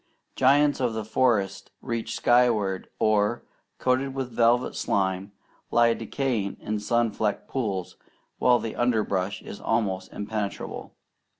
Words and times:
Giants 0.35 0.79
of 0.79 0.93
the 0.95 1.05
forest 1.05 1.69
reach 1.79 2.15
skyward, 2.15 2.89
or, 2.97 3.43
coated 3.77 4.15
with 4.15 4.31
velvet 4.31 4.75
slime, 4.75 5.31
lie 5.69 5.93
decaying 5.93 6.57
in 6.59 6.79
sun 6.79 7.11
flecked 7.11 7.47
pools, 7.47 7.97
while 8.39 8.57
the 8.57 8.75
underbrush 8.75 9.43
is 9.43 9.61
almost 9.61 10.11
impenetrable. 10.11 10.95